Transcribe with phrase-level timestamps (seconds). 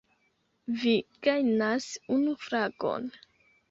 [0.85, 0.93] Vi
[1.29, 1.89] gajnas
[2.19, 3.11] unu fragon!